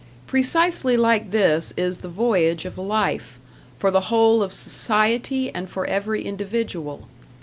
[0.25, 3.37] Precisely like this is the voyage of life,
[3.77, 7.07] for the whole of society and for every individual.